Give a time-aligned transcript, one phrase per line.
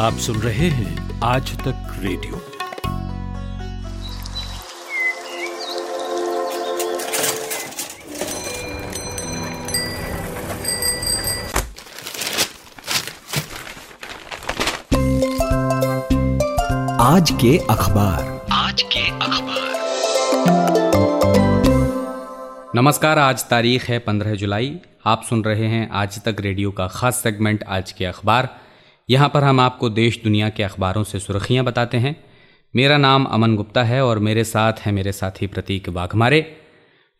[0.00, 2.36] आप सुन रहे हैं आज तक रेडियो।
[17.00, 19.70] आज के अखबार। आज के अखबार।
[22.76, 27.16] नमस्कार आज तारीख है पंद्रह जुलाई। आप सुन रहे हैं आज तक रेडियो का खास
[27.16, 28.59] सेगमेंट आज के अखबार।
[29.10, 32.24] यहाँ पर हम आपको देश दुनिया के अखबारों से सुर्खियाँ बताते हैं।
[32.76, 36.56] मेरा नाम अमन गुप्ता है और मेरे साथ है मेरे साथी प्रतीक वाघमारे।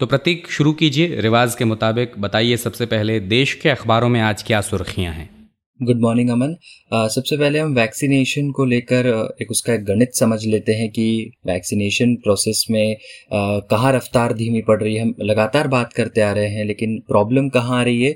[0.00, 4.42] तो प्रतीक, शुरू कीजिए। रिवाज के मुताबिक बताइए सबसे पहले देश के अखबारों में आज
[4.42, 5.39] क्या सुर्खियाँ हैं।
[5.80, 6.54] गुड मॉर्निंग अमन
[7.08, 9.06] सबसे पहले हम वैक्सीनेशन को लेकर
[9.42, 12.96] एक उसका एक गणित समझ लेते हैं कि वैक्सीनेशन प्रोसेस में
[13.70, 17.48] कहाँ रफ्तार धीमी पड़ रही है। हम लगातार बात करते आ रहे हैं, लेकिन प्रॉब्लम
[17.48, 18.12] कहाँ आ रही है?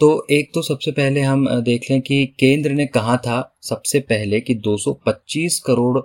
[0.00, 4.40] तो एक तो सबसे पहले हम देख लें कि केंद्र ने कहा था सबसे पहले
[4.40, 5.98] कि 225 करोड़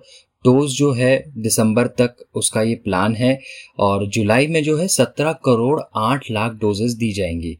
[0.45, 3.39] डोज जो है दिसंबर तक उसका ये प्लान है
[3.79, 7.57] और जुलाई में जो है 17 करोड़ 8 लाख डोजेस दी जाएँगी।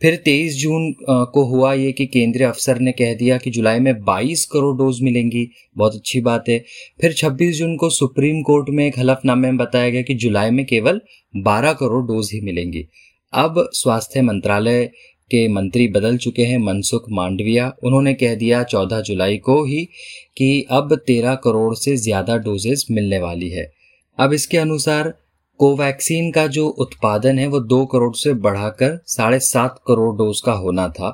[0.00, 0.92] फिर 23 जून
[1.32, 5.00] को हुआ ये कि केंद्रीय अफसर ने कह दिया कि जुलाई में 22 करोड़ डोज
[5.02, 6.58] मिलेंगी। बहुत अच्छी बात है।
[7.00, 10.64] फिर 26 जून को सुप्रीम कोर्ट में एक हलफनामे में बताया गया कि जुलाई में
[10.66, 11.00] केवल
[11.34, 12.86] 12 करोड़ डोज ही मिलेंगी।
[13.32, 14.84] अब स्वास्थ्य मंत्रालय
[15.30, 19.84] के मंत्री बदल चुके हैं मनसुख मांडविया। उन्होंने कह दिया 14 जुलाई को ही
[20.36, 23.70] कि अब 13 करोड़ से ज़्यादा डोजेस मिलने वाली है।
[24.18, 25.12] अब इसके अनुसार
[25.60, 30.52] कोवैक्सीन का जो उत्पादन है वो दो करोड़ से बढ़ाकर साढ़े सात करोड़ डोज का
[30.52, 31.08] होना था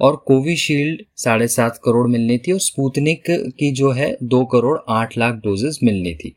[0.00, 3.22] और कोविशील्ड साढ़े सात करोड़ मिलनी थी और स्पूतनिक
[3.58, 6.34] की जो है दो करोड़ आठ लाख डोजेस मिलनी थी।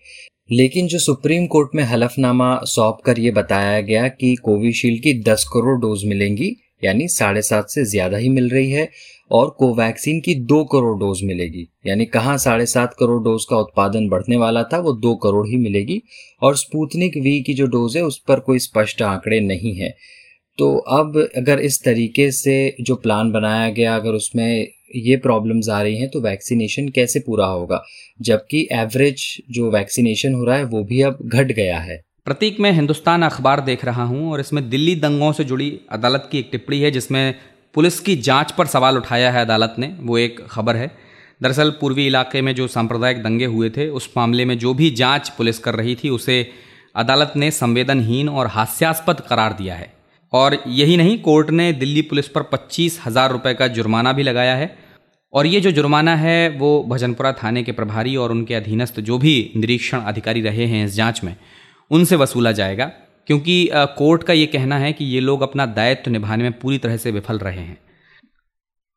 [0.51, 5.43] लेकिन जो सुप्रीम कोर्ट में हलफनामा सौंप कर ये बताया गया कि कोविशील्ड की दस
[5.53, 8.89] करोड़ डोज मिलेंगी, यानी साढ़े सात से ज़्यादा ही मिल रही है
[9.31, 14.09] और कोवैक्सीन की दो करोड़ डोज मिलेगी। यानी कहाँ साढ़े सात करोड़ डोज का उत्पादन
[14.09, 16.01] बढ़ने वाला था, वो दो करोड़ ही मिलेगी।
[16.41, 19.95] और स्पूतनिक वी की जो डोज है, उस पर कोई स्पष्ट आंकड़े नहीं है।
[20.57, 25.81] तो अब अगर इस तरीके से जो प्लान बनाया गया, अगर उसमें ये प्रॉब्लम्स आ
[25.81, 27.83] रही हैं तो वैक्सीनेशन कैसे पूरा होगा?
[28.21, 32.71] जबकि एवरेज जो वैक्सीनेशन हो रहा है, वो भी अब घट गया है। प्रतीक, मैं
[32.71, 36.79] हिंदुस्तान अखबार देख रहा हूँ और इसमें दिल्ली दंगों से जुड़ी अदालत की एक टिप्पणी
[36.79, 37.35] है, जिसमें
[37.75, 40.91] पुलिस की जाँच पर सवाल उठाया है अदालत ने, वो एक खबर है।
[41.41, 45.29] दरअसल पूर्वी इलाके में जो सांप्रदायिक दंगे हुए थे, उस मामले में जो भी जाँच
[45.29, 46.51] पुलिस कर रही थी, उसे
[46.95, 49.93] अदालत ने संवेदनहीन और हास्यास्पद करार दिया है।
[50.33, 54.55] और यही नहीं, कोर्ट ने दिल्ली पुलिस पर पच्चीस हज़ार रुपये का जुर्माना भी लगाया
[54.55, 54.75] है।
[55.33, 59.51] और ये जो जुर्माना है, वो भजनपुरा थाने के प्रभारी और उनके अधीनस्थ जो भी
[59.55, 61.35] निरीक्षण अधिकारी रहे हैं इस जाँच में,
[61.91, 62.91] उनसे वसूला जाएगा।
[63.29, 66.97] क्योंकि कोर्ट का ये कहना है कि ये लोग अपना दायित्व निभाने में पूरी तरह
[66.97, 67.77] से विफल रहे हैं।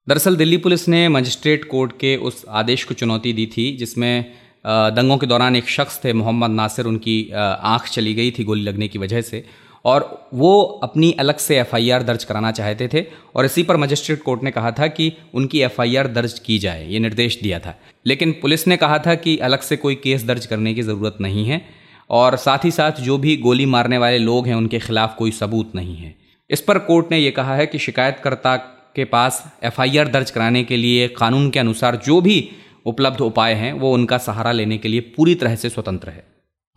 [0.07, 4.25] दरअसल दिल्ली पुलिस ने मजिस्ट्रेट कोर्ट के उस आदेश को चुनौती दी थी, जिसमें
[4.67, 8.89] दंगों के दौरान एक शख्स थे, मोहम्मद नासिर, उनकी आँख चली गई थी गोली लगने
[8.89, 9.45] की वजह से।
[9.85, 13.05] और वो अपनी अलग से एफआईआर दर्ज कराना चाहते थे,
[13.37, 16.99] और इसी पर मजिस्ट्रेट कोर्ट ने कहा था कि उनकी एफआईआर दर्ज की जाए, ये
[16.99, 20.75] निर्देश दिया था। लेकिन पुलिस ने कहा था कि अलग से कोई केस दर्ज करने
[20.75, 24.55] की ज़रूरत नहीं है। और साथ ही साथ जो भी गोली मारने वाले लोग हैं,
[24.55, 26.15] उनके खिलाफ कोई सबूत नहीं है।
[26.51, 28.57] इस पर कोर्ट ने यह कहा है कि शिकायतकर्ता
[28.97, 32.49] के पास एफआईआर दर्ज कराने के लिए, कानून के अनुसार जो भी
[32.87, 36.25] उपलब्ध उपाय हैं, वो उनका सहारा लेने के लिए पूरी तरह से स्वतंत्र है।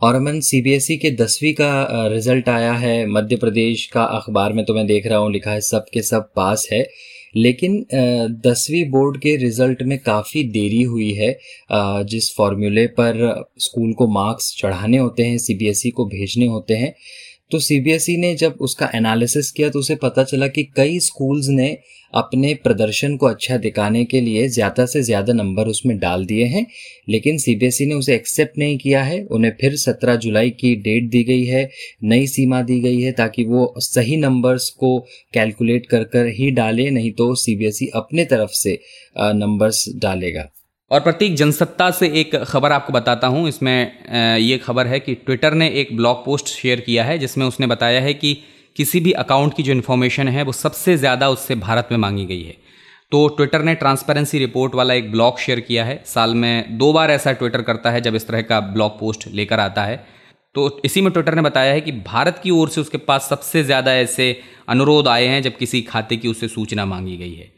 [0.02, 4.74] और अमन सीबीएसई के दसवीं का रिज़ल्ट आया है। मध्य प्रदेश का अखबार में तो
[4.74, 6.88] मैं देख रहा हूँ, लिखा है, सब के सब पास है।
[7.36, 7.86] लेकिन
[8.42, 11.32] दसवीं बोर्ड के रिज़ल्ट में काफ़ी देरी हुई है।
[12.06, 16.94] जिस फॉर्मूले पर स्कूल को मार्क्स चढ़ाने होते हैं, सीबीएसई को भेजने होते हैं
[17.52, 21.78] तो सीबीएसई ने जब उसका एनालिसिस किया तो उसे पता चला कि कई स्कूल्स ने
[22.14, 26.66] अपने प्रदर्शन को अच्छा दिखाने के लिए ज़्यादा से ज़्यादा नंबर उसमें डाल दिए हैं,
[27.10, 31.24] लेकिन सीबीएसई ने उसे एक्सेप्ट नहीं किया है। उन्हें फिर 17 जुलाई की डेट दी
[31.24, 31.70] गई है,
[32.04, 34.98] नई सीमा दी गई है ताकि वो सही नंबर्स को
[35.34, 38.80] कैलकुलेट कर कर ही डाले, नहीं तो सीबीएसई अपने तरफ़ से
[39.16, 40.50] नंबर्स डालेगा।
[40.92, 45.54] और प्रतीक जनसत्ता से एक खबर आपको बताता हूँ। इसमें ये खबर है कि ट्विटर
[45.54, 48.34] ने एक ब्लॉग पोस्ट शेयर किया है, जिसमें उसने बताया है कि
[48.76, 52.44] किसी भी अकाउंट की जो इन्फॉर्मेशन है, वो सबसे ज़्यादा उससे भारत में मांगी गई
[52.44, 52.56] है।
[53.12, 57.12] तो ट्विटर ने ट्रांसपेरेंसी रिपोर्ट वाला एक ब्लॉग शेयर किया है। साल में दो बार
[57.12, 60.04] ऐसा ट्विटर करता है, जब इस तरह का ब्लॉग पोस्ट लेकर आता है।
[60.56, 63.64] तो इसी में ट्विटर ने बताया है कि भारत की ओर से उसके पास सबसे
[63.64, 64.36] ज़्यादा ऐसे
[64.70, 67.52] अनुरोध आए हैं, जब किसी खाते की उससे सूचना मांगी गई है।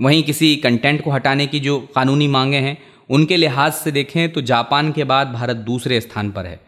[0.00, 2.78] वहीं किसी कंटेंट को हटाने की जो कानूनी मांगे हैं,
[3.10, 6.60] उनके लिहाज से देखें तो जापान के बाद भारत दूसरे स्थान पर है।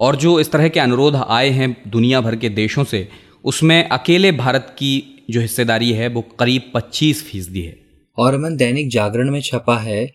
[0.00, 3.08] और जो इस तरह के अनुरोध आए हैं दुनिया भर के देशों से,
[3.44, 7.78] उसमें अकेले भारत की जो हिस्सेदारी है, वो करीब 25 फ़ीसदी है।
[8.18, 10.12] और अमन, दैनिक जागरण में छपा है,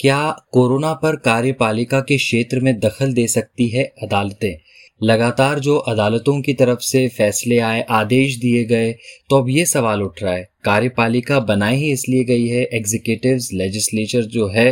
[0.00, 4.69] क्या कोरोना पर कार्यपालिका के क्षेत्र में दखल दे सकती है अदालतें?
[5.00, 8.92] लगातार जो अदालतों की तरफ़ से फैसले आए, आदेश दिए गए
[9.30, 14.22] तो अब ये सवाल उठ रहा है। कार्यपालिका बनाई ही इसलिए गई है एग्जीक्यूटिव्स लेजिस्लेचर
[14.28, 14.68] जो है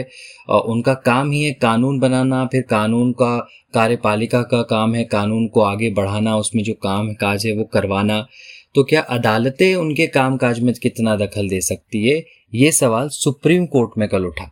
[0.49, 3.37] उनका काम ही है कानून बनाना, फिर कानून का,
[3.75, 8.27] कार्यपालिका का काम है कानून को आगे बढ़ाना, उसमें जो काम काज है वो करवाना।
[8.75, 12.23] तो क्या अदालतें उनके काम काज में कितना दखल दे सकती है?
[12.55, 14.51] ये सवाल सुप्रीम कोर्ट में कल उठा।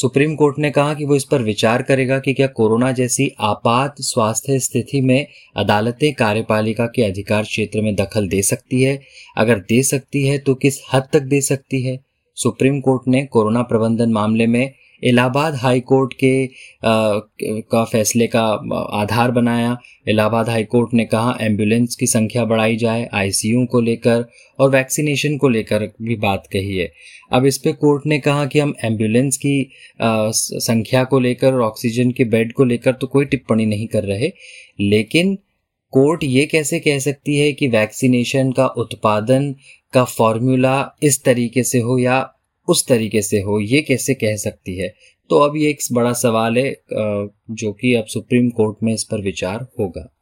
[0.00, 3.94] सुप्रीम कोर्ट ने कहा कि वो इस पर विचार करेगा कि क्या कोरोना जैसी आपात
[4.00, 5.26] स्वास्थ्य स्थिति में
[5.56, 9.02] अदालतें कार्यपालिका के अधिकार क्षेत्र में दखल दे सकती है?
[9.36, 12.00] अगर दे सकती है तो किस हद तक दे सकती है?
[12.34, 14.72] सुप्रीम कोर्ट ने कोरोना प्रबंधन मामले में
[15.06, 16.48] इलाहाबाद हाई कोर्ट के आ,
[16.84, 18.42] का फैसले का
[19.00, 19.76] आधार बनाया।
[20.08, 24.24] इलाहाबाद हाई कोर्ट ने कहा एंबुलेंस की संख्या बढ़ाई जाए आईसीयू को लेकर
[24.58, 26.90] और वैक्सीनेशन को लेकर भी बात कही है।
[27.32, 29.60] अब इस पे कोर्ट ने कहा कि हम एंबुलेंस की
[30.00, 34.04] आ, संख्या को लेकर और ऑक्सीजन के बेड को लेकर तो कोई टिप्पणी नहीं कर
[34.04, 34.32] रहे
[34.80, 35.38] लेकिन
[35.92, 39.54] कोर्ट ये कैसे कह सकती है कि वैक्सीनेशन का उत्पादन
[39.92, 42.18] का फॉर्मूला इस तरीके से हो या
[42.68, 44.94] उस तरीके से हो, ये कैसे कह सकती है?
[45.30, 49.22] तो अब ये एक बड़ा सवाल है जो कि अब सुप्रीम कोर्ट में इस पर
[49.22, 50.12] विचार होगा।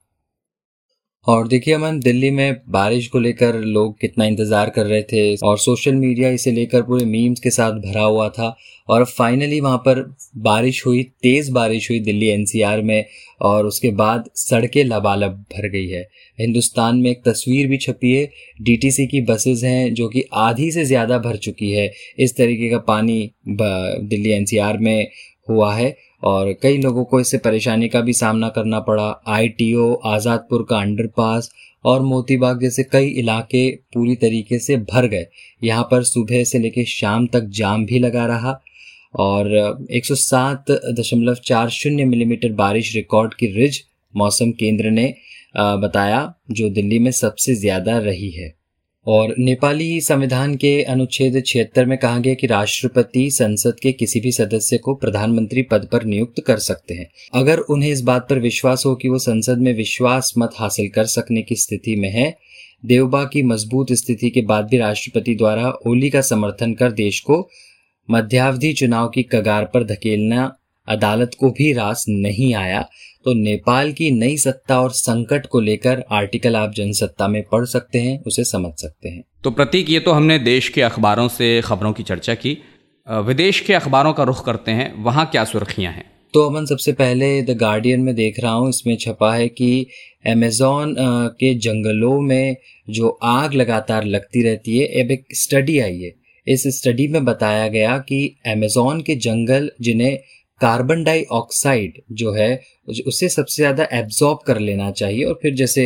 [1.26, 5.59] और देखिए अमन, दिल्ली में बारिश को लेकर लोग कितना इंतज़ार कर रहे थे और
[5.59, 8.56] सोशल मीडिया इसे लेकर पूरे मीम्स के साथ भरा हुआ था।
[8.88, 10.00] और फाइनली वहाँ पर
[10.38, 13.05] बारिश हुई, तेज़ बारिश हुई दिल्ली एनसीआर में
[13.41, 16.03] और उसके बाद सड़कें लबालब भर गई है।
[16.38, 18.25] हिंदुस्तान में एक तस्वीर भी छपी है
[18.62, 22.79] डीटीसी की बसेज हैं जो कि आधी से ज़्यादा भर चुकी है। इस तरीके का
[22.87, 25.06] पानी दिल्ली एनसीआर में
[25.49, 25.94] हुआ है।
[26.25, 31.53] और कई लोगों को इससे परेशानी का भी सामना करना पड़ा। आईटीओ, आज़ादपुर का अंडरपास
[31.85, 35.26] और मोतीबाग जैसे कई इलाके पूरी तरीके से भर गए।
[35.62, 38.61] यहाँ पर सुबह से लेकर शाम तक जाम भी लगा रहा
[39.17, 43.85] और 107.40 मिलीमीटर बारिश रिकॉर्ड की रिज
[44.15, 45.15] मौसम केंद्र ने
[45.56, 48.63] बताया, जो दिल्ली में सबसे ज़्यादा रही है।
[49.06, 54.33] और नेपाली संविधान के अनुच्छेद छिहत्तर में कहा गया कि राष्ट्रपति संसद के किसी भी
[54.33, 58.83] सदस्य को प्रधानमंत्री पद पर नियुक्त कर सकते हैं। अगर उन्हें इस बात पर विश्वास
[58.87, 62.37] हो कि वो संसद में विश्वास मत हासिल कर सकने की स्थिति में है,
[62.85, 67.49] देवबा की मज़बूत स्थिति के बाद भी राष्ट्रपति द्वारा ओली का समर्थन कर देश को
[68.11, 70.56] मध्यावधि चुनाव की कगार पर धकेलना
[70.88, 72.81] अदालत को भी रास नहीं आया
[73.25, 78.00] तो नेपाल की नई सत्ता और संकट को लेकर आर्टिकल आप जनसत्ता में पढ़ सकते
[78.00, 81.92] हैं उसे समझ सकते हैं। तो प्रतीक ये तो हमने देश के अखबारों से खबरों
[81.92, 82.56] की चर्चा की।
[83.06, 86.04] विदेश के अखबारों का रुख करते हैं वहाँ क्या सुर्खियाँ हैं?
[86.34, 89.86] तो अमन सबसे पहले द गार्डियन में देख रहा हूँ इसमें छपा है कि
[90.26, 90.94] अमेजोन
[91.40, 92.56] के जंगलों में
[92.88, 96.12] जो आग लगातार लगती रहती है अब एक स्टडी आई है।
[96.46, 100.19] इस स्टडी में बताया गया कि अमेजोन के जंगल जिन्हें
[100.64, 102.50] कार्बन डाइऑक्साइड जो है,
[103.06, 105.82] उसे सबसे ज़्यादा एब्जॉर्ब कर लेना चाहिए और फिर जैसे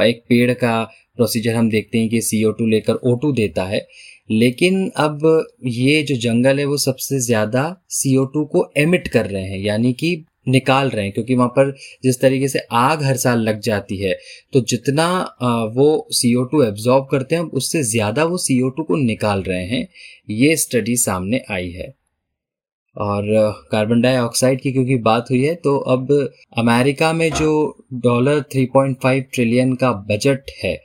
[0.00, 0.82] एक पेड़ का
[1.16, 3.86] प्रोसीजर हम देखते हैं कि सी लेकर ओ देता है।
[4.32, 5.20] लेकिन अब
[5.66, 8.14] ये जो जंगल है, वो सबसे ज़्यादा सी
[8.46, 11.74] को एमिट कर रहे हैं, यानी कि निकाल रहे हैं, क्योंकि वहाँ पर
[12.04, 14.16] जिस तरीके से आग हर साल लग जाती है
[14.52, 15.08] तो जितना
[15.74, 19.42] वो सी ओ टू एब्जॉर्ब करते हैं उससे ज़्यादा वो सी ओ टू को निकाल
[19.42, 19.86] रहे हैं।
[20.32, 21.94] ये स्टडी सामने आई है।
[22.96, 23.24] और
[23.72, 26.10] कार्बन डाइऑक्साइड की क्योंकि बात हुई है तो अब
[26.58, 27.50] अमेरिका में जो
[28.04, 30.80] डॉलर 3.5 ट्रिलियन का बजट है,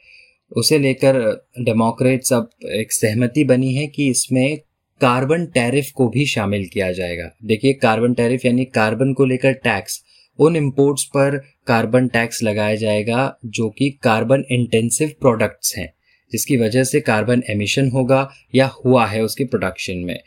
[0.52, 1.20] उसे लेकर
[1.60, 4.58] डेमोक्रेट्स अब एक सहमति बनी है कि इसमें
[5.02, 10.04] कार्बन टैरिफ को भी शामिल किया जाएगा। देखिए कार्बन टैरिफ यानी कार्बन को लेकर टैक्स
[10.40, 11.38] उन इंपोर्ट्स पर
[11.68, 15.92] कार्बन टैक्स लगाया जाएगा जो कि कार्बन इंटेंसिव प्रोडक्ट्स हैं,
[16.32, 20.20] जिसकी वजह से कार्बन एमिशन होगा या हुआ है उसके प्रोडक्शन में।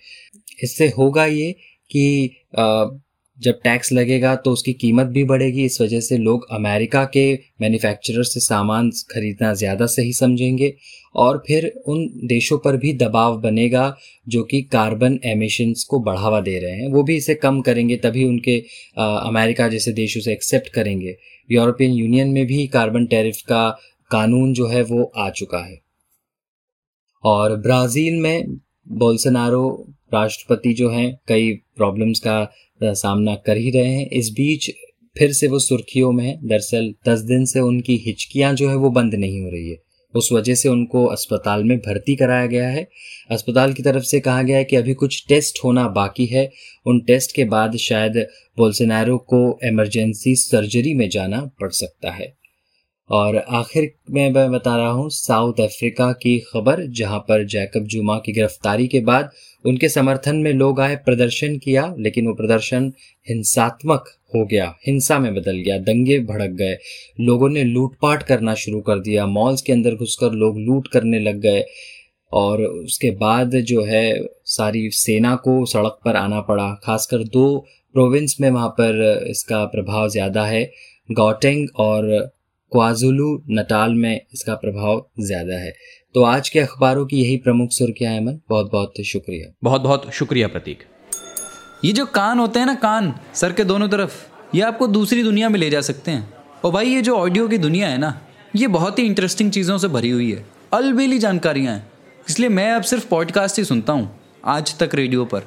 [0.63, 1.55] इससे होगा ये
[1.91, 2.31] कि
[3.39, 7.23] जब टैक्स लगेगा तो उसकी कीमत भी बढ़ेगी इस वजह से लोग अमेरिका के
[7.61, 10.73] मैन्युफैक्चरर से सामान खरीदना ज़्यादा सही समझेंगे
[11.15, 13.95] और फिर उन देशों पर भी दबाव बनेगा
[14.29, 18.25] जो कि कार्बन एमिशंस को बढ़ावा दे रहे हैं। वो भी इसे कम करेंगे तभी
[18.25, 18.59] उनके
[18.99, 21.17] आ, अमेरिका जैसे देश उसे एक्सेप्ट करेंगे।
[21.51, 23.69] यूरोपियन यूनियन में भी कार्बन टैरिफ का
[24.11, 25.79] कानून जो है वो आ चुका है।
[27.25, 28.59] और ब्राज़ील में
[28.91, 32.53] बोल्सनारो राष्ट्रपति जो हैं, कई प्रॉब्लम्स का
[32.83, 34.71] सामना कर ही रहे हैं। इस बीच
[35.19, 38.91] फिर से वो सुर्खियों में है। दरअसल दस दिन से उनकी हिचकियाँ जो है वो
[38.91, 39.77] बंद नहीं हो रही है।
[40.15, 42.89] उस वजह से उनको अस्पताल में भर्ती कराया गया है।
[43.31, 46.51] अस्पताल की तरफ़ से कहा गया है कि अभी कुछ टेस्ट होना बाकी है।
[46.87, 48.27] उन टेस्ट के बाद शायद
[48.59, 52.38] बोल्सनारो को इमरजेंसी सर्जरी में जाना पड़ सकता है।
[53.11, 58.19] और आखिर में मैं बता रहा हूँ, साउथ अफ्रीका की खबर, जहाँ पर जैकब जुमा
[58.19, 59.31] की गिरफ्तारी के बाद
[59.65, 62.93] उनके समर्थन में लोग आए, प्रदर्शन किया, लेकिन वो प्रदर्शन
[63.27, 66.77] हिंसात्मक हो गया, हिंसा में बदल गया, दंगे भड़क गए।
[67.21, 71.41] लोगों ने लूटपाट करना शुरू कर दिया मॉल्स के अंदर घुसकर लोग लूट करने लग
[71.41, 71.65] गए
[72.33, 77.57] और उसके बाद जो है, सारी सेना को सड़क पर आना पड़ा। खासकर दो
[77.95, 80.71] प्रोविंस में वहाँ पर इसका प्रभाव ज़्यादा है
[81.09, 82.11] गौटेंग और
[82.73, 85.73] क्वाजुलू नटाल में इसका प्रभाव ज़्यादा है।
[86.15, 90.11] तो आज के अखबारों की यही प्रमुख सुर्खियाँ हैं मन बहुत बहुत शुक्रिया। बहुत बहुत
[90.13, 90.79] शुक्रिया प्रतीक।
[91.85, 94.13] ये जो कान होते हैं ना, कान, सर के दोनों तरफ़,
[94.55, 96.35] ये आपको दूसरी दुनिया में ले जा सकते हैं।
[96.65, 98.21] और भाई, ये जो ऑडियो की दुनिया है ना,
[98.57, 101.87] ये बहुत ही इंटरेस्टिंग चीज़ों से भरी हुई है। अलबेली जानकारियाँ हैं।
[102.29, 104.11] इसलिए मैं अब सिर्फ़ पॉडकास्ट ही सुनता हूँ,
[104.45, 105.43] आज तक रेडियो पर।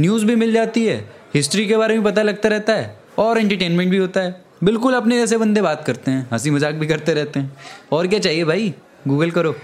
[0.00, 0.96] न्यूज़ भी मिल जाती है
[1.34, 5.16] हिस्ट्री के बारे में पता लगता रहता है, और एंटरटेनमेंट भी होता है। बिल्कुल अपने
[5.18, 7.52] जैसे बंदे बात करते हैं हँसी मज़ाक भी करते रहते हैं।
[7.92, 8.74] और क्या चाहिए भाई?
[9.08, 9.54] गूगल करो।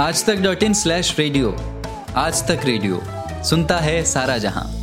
[0.00, 1.56] आज तक डॉट इन स्लैश रेडियो।
[2.16, 3.00] आज तक रेडियो।
[3.44, 4.77] सुनता है सारा जहाँ।